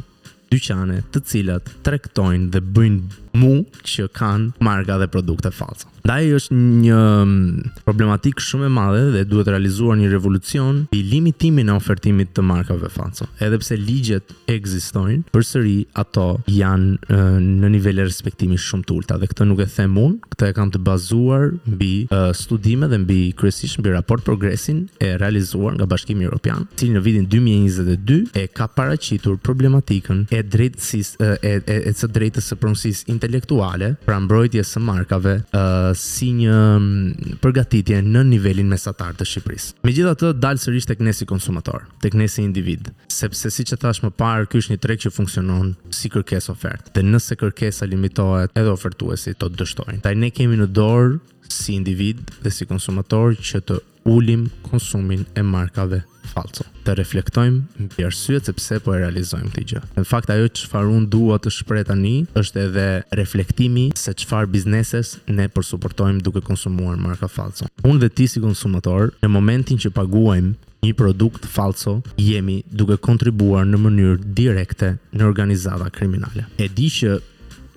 dyqane 0.50 1.00
të 1.14 1.23
cilat 1.30 1.71
tregtojnë 1.87 2.50
dhe 2.50 2.62
bëjnë 2.75 3.19
mu 3.38 3.52
që 3.87 4.09
kanë 4.19 4.64
marka 4.66 4.97
dhe 4.99 5.07
produkte 5.12 5.52
falsa. 5.54 5.87
Ndaj 6.00 6.26
është 6.40 6.57
një 6.83 6.97
mm, 6.99 7.75
problematik 7.87 8.40
shumë 8.42 8.66
e 8.66 8.71
madhe 8.75 9.02
dhe 9.14 9.21
duhet 9.28 9.47
realizuar 9.52 9.95
një 10.00 10.09
revolucion 10.11 10.80
i 10.97 11.02
limitimin 11.07 11.71
e 11.71 11.75
ofertimit 11.76 12.33
të 12.35 12.42
markave 12.42 12.88
falso. 12.90 13.28
Edhe 13.45 13.61
pse 13.61 13.76
ligjet 13.78 14.33
ekzistojnë, 14.50 15.21
përsëri 15.35 15.75
ato 16.02 16.25
janë 16.50 17.21
në 17.61 17.71
nivele 17.76 18.09
respektimi 18.09 18.59
shumë 18.59 18.88
të 18.88 18.97
ulta 18.97 19.21
dhe 19.23 19.28
këtë 19.30 19.47
nuk 19.50 19.62
e 19.62 19.69
them 19.76 20.00
unë, 20.02 20.19
këtë 20.35 20.49
e 20.50 20.57
kam 20.59 20.73
të 20.75 20.83
bazuar 20.90 21.47
mbi 21.76 21.92
studime 22.37 22.88
dhe 22.90 22.99
mbi 23.04 23.21
kryesisht 23.38 23.78
mbi 23.85 23.95
raport 23.95 24.26
progresin 24.26 24.83
e 24.99 25.12
realizuar 25.21 25.76
nga 25.76 25.87
Bashkimi 25.90 26.26
Evropian, 26.26 26.66
i 26.73 26.80
cili 26.83 26.97
në 26.97 27.04
vitin 27.07 27.30
2022 27.37 28.25
e 28.40 28.49
ka 28.57 28.66
paraqitur 28.75 29.38
problematikën 29.45 30.26
e 30.35 30.39
drejtësisë 30.42 31.16
e 31.20 31.50
e 31.66 31.76
e 31.88 31.92
së 31.94 32.09
drejtës 32.14 32.49
së 32.50 32.59
pronësisë 32.61 33.09
intelektuale, 33.12 33.92
pra 34.04 34.18
mbrojtjes 34.20 34.75
së 34.76 34.80
markave, 34.85 35.35
uh, 35.42 35.90
si 35.97 36.30
një 36.32 37.38
përgatitje 37.42 38.00
në 38.02 38.23
nivelin 38.35 38.68
mesatar 38.68 39.14
të 39.18 39.26
Shqipërisë. 39.26 39.75
Megjithatë, 39.85 40.32
dal 40.40 40.61
sërish 40.62 40.88
tek 40.90 41.00
ne 41.04 41.12
si 41.14 41.26
konsumator, 41.26 41.87
tek 42.02 42.14
ne 42.14 42.28
si 42.28 42.42
individ, 42.44 42.90
sepse 43.09 43.50
siç 43.50 43.73
e 43.76 43.80
thash 43.82 44.02
më 44.04 44.12
parë, 44.20 44.49
ky 44.50 44.62
është 44.62 44.75
një 44.75 44.80
treg 44.85 45.02
që 45.06 45.14
funksionon 45.14 45.75
si 45.90 46.09
kërkesë 46.12 46.52
ofertë. 46.54 46.94
Dhe 46.97 47.04
nëse 47.06 47.37
kërkesa 47.40 47.88
limitohet, 47.88 48.54
edhe 48.56 48.73
ofertuesi 48.73 49.37
do 49.38 49.49
të 49.49 49.61
dështojnë. 49.62 50.00
Tani 50.04 50.20
ne 50.25 50.30
kemi 50.30 50.56
në 50.61 50.70
dorë 50.76 51.18
si 51.50 51.75
individ 51.75 52.23
dhe 52.44 52.50
si 52.54 52.66
konsumator 52.70 53.35
që 53.35 53.61
të 53.66 53.80
ulim 54.09 54.47
konsumin 54.62 55.26
e 55.37 55.42
markave 55.42 56.04
falso. 56.32 56.64
Të 56.87 56.94
reflektojmë 56.99 57.87
mbi 57.88 58.06
arsyet 58.06 58.49
se 58.49 58.54
pse 58.56 58.78
po 58.82 58.94
e 58.94 59.00
realizojmë 59.02 59.50
këtë 59.52 59.66
gjë. 59.72 59.82
Në 59.99 60.06
fakt 60.08 60.32
ajo 60.32 60.49
çfarë 60.60 60.90
un 60.99 61.06
dua 61.12 61.37
të 61.42 61.52
shpreh 61.58 61.84
tani 61.88 62.14
është 62.38 62.62
edhe 62.68 62.87
reflektimi 63.20 63.88
se 63.99 64.14
çfarë 64.22 64.50
bizneses 64.54 65.16
ne 65.28 65.49
po 65.52 65.64
suportojmë 65.66 66.25
duke 66.26 66.42
konsumuar 66.46 66.99
marka 67.02 67.28
falso. 67.28 67.68
Unë 67.84 68.02
dhe 68.06 68.12
ti 68.20 68.28
si 68.32 68.42
konsumator, 68.42 69.10
në 69.22 69.32
momentin 69.34 69.80
që 69.82 69.92
paguajmë 69.96 70.54
një 70.84 70.94
produkt 70.96 71.44
falso, 71.44 71.99
jemi 72.20 72.62
duke 72.72 72.96
kontribuar 73.04 73.66
në 73.68 73.82
mënyrë 73.84 74.30
direkte 74.40 74.94
në 75.12 75.26
organizata 75.28 75.90
kriminale. 75.92 76.46
E 76.56 76.70
di 76.72 76.88
që 76.94 77.18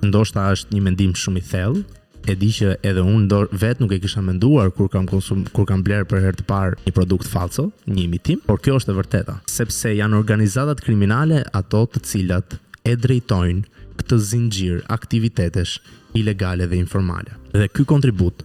ndoshta 0.07 0.48
është 0.55 0.75
një 0.77 0.86
mendim 0.88 1.12
shumë 1.19 1.39
i 1.39 1.43
thellë, 1.51 1.83
e 2.27 2.36
di 2.39 2.48
që 2.56 2.77
edhe 2.88 3.01
unë 3.03 3.27
vetë 3.42 3.58
vet 3.62 3.82
nuk 3.84 3.92
e 3.94 4.00
kisha 4.03 4.22
menduar 4.24 4.70
kur 4.75 4.88
kam 4.92 5.06
konsum 5.10 5.44
kur 5.56 5.65
kam 5.70 5.82
bler 5.84 6.06
për 6.08 6.22
herë 6.25 6.39
të 6.39 6.46
parë 6.48 6.77
një 6.86 6.94
produkt 6.96 7.27
falso, 7.30 7.70
një 7.88 8.06
imitim, 8.08 8.39
por 8.48 8.62
kjo 8.63 8.77
është 8.80 8.94
e 8.94 8.98
vërteta, 9.00 9.36
sepse 9.51 9.92
janë 9.98 10.18
organizatat 10.22 10.82
kriminale 10.86 11.42
ato 11.58 11.84
të 11.92 12.03
cilat 12.08 12.56
e 12.88 12.96
drejtojnë 13.00 13.68
këtë 14.00 14.20
zinxhir 14.30 14.80
aktivitetesh 14.92 15.74
ilegale 16.18 16.65
dhe 16.70 16.80
informale. 16.80 17.36
Dhe 17.53 17.68
ky 17.72 17.86
kontribut, 17.89 18.44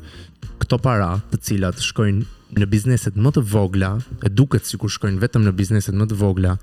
këto 0.61 0.81
para 0.85 1.13
të 1.33 1.41
cilat 1.49 1.79
shkojnë 1.83 2.59
në 2.59 2.69
bizneset 2.73 3.17
më 3.21 3.35
të 3.39 3.43
vogla, 3.53 3.93
e 4.25 4.29
duket 4.33 4.67
sikur 4.67 4.91
shkojnë 4.91 5.21
vetëm 5.25 5.45
në 5.47 5.55
bizneset 5.59 5.95
më 5.97 6.09
të 6.11 6.19
vogla 6.21 6.57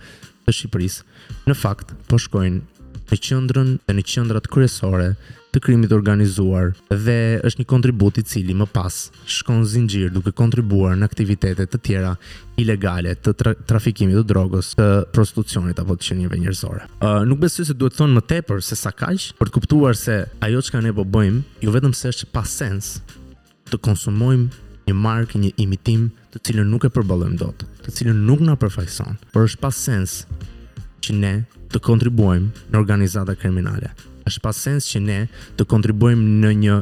të 0.45 0.53
Shqipërisë, 0.59 1.05
në 1.49 1.55
fakt 1.57 1.93
po 2.09 2.19
shkojnë 2.21 2.63
në 3.05 3.17
qendrën 3.21 3.75
dhe 3.85 3.93
në 3.93 4.01
qendrat 4.09 4.47
kryesore 4.49 5.11
të 5.55 5.61
krimit 5.63 5.93
organizuar 5.95 6.73
dhe 6.91 7.15
është 7.47 7.61
një 7.61 7.65
kontribut 7.71 8.17
i 8.19 8.23
cili 8.27 8.51
më 8.59 8.65
pas 8.75 8.95
shkon 9.37 9.61
zinxhir 9.71 10.09
duke 10.11 10.33
kontribuar 10.35 10.97
në 10.99 11.07
aktivitete 11.07 11.63
të 11.71 11.79
tjera 11.85 12.09
ilegale 12.59 13.13
të 13.15 13.33
tra 13.39 13.53
trafikimit 13.69 14.17
të 14.19 14.25
drogës, 14.33 14.73
të 14.75 14.87
prostitucionit 15.15 15.79
apo 15.79 15.95
të 15.95 16.09
shënjeve 16.09 16.39
njerëzore. 16.43 16.81
Uh, 16.99 17.23
nuk 17.29 17.39
besoj 17.45 17.69
se 17.69 17.75
duhet 17.79 17.95
thonë 17.97 18.17
më 18.17 18.23
tepër 18.33 18.59
se 18.67 18.75
sa 18.79 18.91
kaq 18.91 19.29
për 19.39 19.47
të 19.51 19.55
kuptuar 19.59 19.95
se 19.99 20.17
ajo 20.43 20.63
që 20.67 20.81
ne 20.83 20.91
po 20.97 21.05
bëjmë, 21.15 21.39
jo 21.63 21.73
vetëm 21.75 21.93
se 21.95 22.11
është 22.11 22.27
pa 22.35 22.43
sens 22.47 22.91
të 23.71 23.79
konsumojmë 23.87 24.49
një 24.91 24.95
markë, 25.05 25.39
një 25.41 25.53
imitim 25.63 26.09
të 26.35 26.41
cilën 26.49 26.67
nuk 26.71 26.83
e 26.83 26.89
përballojmë 26.93 27.39
dot, 27.39 27.63
të 27.85 27.93
cilën 28.01 28.19
nuk 28.27 28.43
na 28.45 28.57
përfaqëson, 28.61 29.15
por 29.31 29.47
është 29.47 29.63
pa 29.63 29.71
sens 29.73 30.19
që 31.07 31.15
ne 31.21 31.33
të 31.73 31.81
kontribuojmë 31.87 32.67
në 32.75 32.83
organizata 32.83 33.33
kriminale 33.39 33.93
është 34.29 34.43
pa 34.45 34.53
sens 34.57 34.87
që 34.91 35.01
ne 35.05 35.19
të 35.59 35.67
kontribuojmë 35.71 36.37
në 36.45 36.53
një 36.63 36.79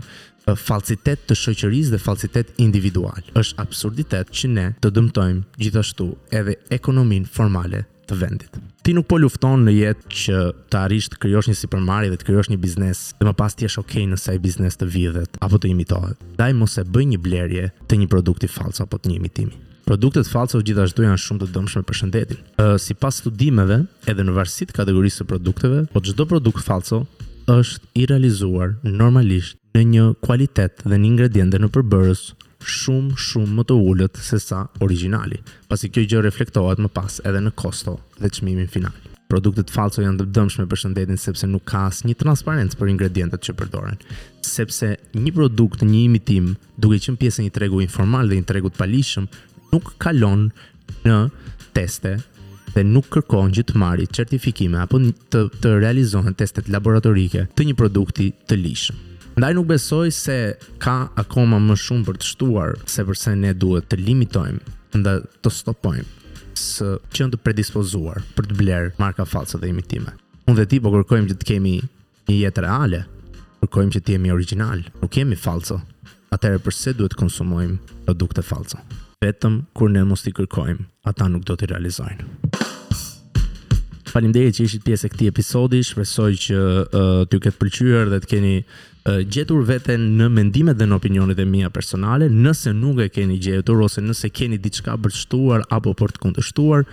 falsitet 0.59 1.23
të 1.29 1.37
shoqërisë 1.39 1.93
dhe 1.95 2.01
falsitet 2.03 2.51
individual. 2.63 3.23
Është 3.39 3.61
absurditet 3.63 4.33
që 4.35 4.51
ne 4.51 4.67
të 4.83 4.91
dëmtojmë 4.97 5.59
gjithashtu 5.63 6.09
edhe 6.35 6.57
ekonominë 6.75 7.31
formale 7.31 7.85
të 8.09 8.17
vendit. 8.19 8.57
Ti 8.83 8.91
nuk 8.91 9.05
po 9.07 9.15
lufton 9.23 9.61
në 9.63 9.71
jetë 9.77 10.09
që 10.23 10.39
të 10.67 10.79
arrish 10.81 11.05
të 11.13 11.21
krijosh 11.23 11.47
një 11.47 11.55
supermarket 11.55 12.11
dhe 12.11 12.17
të 12.19 12.27
krijosh 12.27 12.49
një 12.51 12.57
biznes, 12.65 13.03
dhe 13.15 13.27
më 13.29 13.35
pas 13.39 13.55
ti 13.55 13.63
jesh 13.63 13.79
okay 13.79 14.03
nëse 14.11 14.33
ai 14.33 14.41
biznes 14.43 14.75
të 14.75 14.89
vjedhet 14.97 15.39
apo 15.39 15.55
të 15.63 15.71
imitohet. 15.71 16.19
Daj 16.39 16.51
mos 16.59 16.75
e 16.75 16.83
bëj 16.83 17.05
një 17.13 17.21
blerje 17.23 17.69
të 17.87 18.01
një 18.03 18.09
produkti 18.11 18.51
fals 18.51 18.83
apo 18.83 18.99
të 18.99 19.13
një 19.13 19.21
imitimi. 19.21 19.55
Produktet 19.87 20.27
falso 20.31 20.59
gjithashtu 20.63 21.03
janë 21.03 21.19
shumë 21.23 21.41
të 21.41 21.47
dëmshme 21.55 21.81
për 21.87 21.97
shëndetin. 22.01 22.43
sipas 22.79 23.17
studimeve, 23.23 23.85
edhe 24.07 24.23
në 24.23 24.35
varësi 24.35 24.65
të 24.67 24.75
kategorisë 24.75 25.23
së 25.23 25.25
produkteve, 25.31 25.85
po 25.93 25.99
çdo 26.03 26.25
produkt 26.27 26.63
falso 26.63 27.03
është 27.49 27.87
i 27.99 28.05
realizuar 28.07 28.75
normalisht 28.83 29.57
në 29.75 29.81
një 29.91 30.03
kualitet 30.23 30.83
dhe 30.85 30.95
një 30.99 31.07
ingrediente 31.09 31.59
në 31.59 31.67
përbërës 31.75 32.21
shumë 32.63 33.17
shumë 33.19 33.55
më 33.57 33.65
të 33.67 33.77
ullët 33.91 34.19
se 34.23 34.39
sa 34.39 34.61
originali, 34.85 35.41
pasi 35.67 35.89
kjo 35.91 36.03
i 36.05 36.09
gjë 36.11 36.21
reflektohet 36.23 36.79
më 36.79 36.91
pas 36.95 37.17
edhe 37.27 37.41
në 37.43 37.51
kosto 37.59 37.97
dhe 38.21 38.29
qmimin 38.37 38.69
final. 38.71 38.95
Produktet 39.31 39.71
falso 39.73 40.03
janë 40.05 40.19
të 40.21 40.27
dëmshme 40.35 40.67
për 40.69 40.81
shëndetin 40.83 41.19
sepse 41.19 41.47
nuk 41.49 41.63
ka 41.67 41.87
asë 41.89 42.05
një 42.07 42.15
transparentës 42.21 42.77
për 42.79 42.91
ingredientet 42.91 43.43
që 43.47 43.55
përdoren. 43.59 43.97
Sepse 44.45 44.93
një 45.17 45.33
produkt, 45.35 45.81
një 45.81 46.03
imitim, 46.05 46.51
duke 46.77 47.01
që 47.01 47.15
në 47.15 47.19
pjesë 47.23 47.45
një 47.47 47.53
tregu 47.55 47.81
informal 47.81 48.29
dhe 48.29 48.37
një 48.39 48.47
tregu 48.51 48.69
të 48.71 48.79
palishëm, 48.83 49.27
nuk 49.73 49.95
kalon 50.05 50.51
në 51.07 51.17
teste 51.73 52.19
dhe 52.73 52.83
nuk 52.83 53.07
kërkon 53.13 53.51
që 53.53 53.63
të 53.69 53.77
marrit 53.77 54.15
certifikime 54.17 54.79
apo 54.81 54.97
të 55.33 55.41
të 55.61 55.73
realizohen 55.83 56.33
testet 56.37 56.69
laboratorike 56.73 57.45
të 57.53 57.67
një 57.69 57.75
produkti 57.77 58.31
të 58.49 58.57
lishëm. 58.59 58.99
Ndaj 59.37 59.53
nuk 59.57 59.67
besoj 59.69 60.09
se 60.13 60.37
ka 60.81 60.93
akoma 61.17 61.57
më 61.61 61.77
shumë 61.83 62.05
për 62.09 62.19
të 62.21 62.27
shtuar 62.31 62.75
se 62.89 63.05
përse 63.07 63.33
ne 63.37 63.53
duhet 63.57 63.87
të 63.89 63.99
limitojmë 64.01 64.73
nda 64.99 65.15
të 65.43 65.53
stopojmë 65.53 66.09
së 66.63 66.89
qënë 67.15 67.33
të 67.33 67.41
predispozuar 67.45 68.21
për 68.37 68.49
të 68.51 68.59
blerë 68.59 68.91
marka 69.01 69.25
falsa 69.29 69.57
dhe 69.61 69.69
imitime. 69.73 70.13
Unë 70.49 70.59
dhe 70.61 70.67
ti 70.73 70.81
po 70.83 70.93
kërkojmë 70.93 71.31
që 71.31 71.39
të 71.39 71.49
kemi 71.49 71.75
një 72.29 72.37
jetë 72.41 72.65
reale, 72.67 73.03
kërkojmë 73.63 73.95
që 73.97 74.01
të 74.05 74.17
jemi 74.17 74.33
original, 74.35 74.83
nuk 75.01 75.13
kemi 75.15 75.37
falso, 75.39 75.79
atëherë 76.35 76.61
përse 76.67 76.93
duhet 76.97 77.15
të 77.17 77.21
konsumojmë 77.21 77.97
produkte 78.09 78.45
falso? 78.45 78.81
Vetëm 79.23 79.63
kur 79.73 79.89
ne 79.89 80.03
mos 80.05 80.21
t'i 80.25 80.35
kërkojmë, 80.35 80.85
ata 81.09 81.31
nuk 81.31 81.47
do 81.47 81.57
të 81.57 81.73
realizojnë 81.73 82.29
faleminderit 84.13 84.57
që 84.59 84.65
ishit 84.67 84.83
pjesë 84.85 85.07
e 85.09 85.13
këtij 85.13 85.29
episodi. 85.31 85.79
Shpresoj 85.87 86.31
që 86.45 86.57
uh, 86.57 87.19
t'ju 87.29 87.39
ketë 87.47 87.61
pëlqyer 87.61 88.11
dhe 88.13 88.19
të 88.23 88.29
keni 88.33 88.55
uh, 88.61 89.19
gjetur 89.33 89.63
veten 89.67 90.05
në 90.19 90.27
mendimet 90.37 90.77
dhe 90.79 90.87
në 90.89 90.99
opinionet 90.99 91.39
e 91.41 91.47
mia 91.49 91.71
personale. 91.73 92.29
Nëse 92.29 92.73
nuk 92.77 93.01
e 93.03 93.09
keni 93.15 93.39
gjetur 93.43 93.81
ose 93.87 94.03
nëse 94.05 94.29
keni 94.33 94.59
diçka 94.61 94.95
për 95.01 95.13
të 95.15 95.21
shtuar 95.23 95.65
apo 95.79 95.95
për 96.03 96.13
të 96.15 96.23
kundërshtuar, 96.27 96.85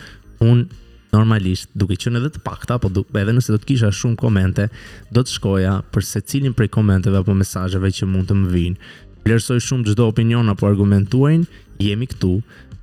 un 0.48 0.64
normalisht, 1.10 1.66
duke 1.74 1.96
qenë 1.98 2.20
edhe 2.20 2.28
të 2.36 2.40
pakta, 2.46 2.76
apo 2.78 2.86
duke, 2.94 3.10
edhe 3.18 3.32
nëse 3.34 3.50
do 3.50 3.58
të 3.58 3.72
kisha 3.72 3.88
shumë 3.98 4.16
komente, 4.20 4.68
do 5.10 5.24
të 5.26 5.32
shkoja 5.34 5.72
për 5.92 6.06
secilin 6.06 6.54
prej 6.56 6.70
komenteve 6.76 7.18
apo 7.18 7.34
mesazheve 7.34 7.90
që 7.96 8.06
mund 8.12 8.28
të 8.30 8.36
më 8.44 8.50
vinë. 8.54 8.92
Vlerësoj 9.26 9.58
shumë 9.66 9.90
çdo 9.90 10.06
opinion 10.08 10.48
apo 10.48 10.68
argument 10.70 11.10
tuaj. 11.12 11.42
Jemi 11.82 12.06
këtu 12.08 12.30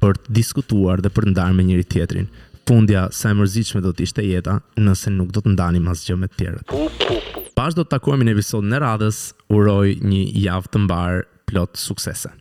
për 0.01 0.17
të 0.25 0.33
diskutuar 0.37 1.01
dhe 1.05 1.09
për 1.13 1.27
të 1.27 1.31
ndarë 1.31 1.53
me 1.57 1.65
njëri 1.69 1.85
tjetrin 1.89 2.25
fundja 2.67 3.07
sa 3.15 3.31
e 3.31 3.37
mërzitshme 3.39 3.81
do 3.85 3.93
të 3.95 4.05
ishte 4.09 4.25
jeta 4.27 4.57
nëse 4.83 5.13
nuk 5.13 5.31
do 5.35 5.43
të 5.45 5.53
ndanim 5.55 5.87
asgjë 5.93 6.17
me 6.19 6.29
të 6.31 6.39
tjerët. 6.41 7.45
Pash 7.57 7.77
do 7.79 7.85
të 7.87 7.95
takohemi 7.95 8.27
në 8.27 8.35
episodin 8.37 8.75
e 8.77 8.83
radhës. 8.85 9.23
Uroj 9.55 9.95
një 10.11 10.25
javë 10.47 10.73
të 10.75 10.83
mbar 10.87 11.23
plot 11.51 11.79
suksese. 11.83 12.35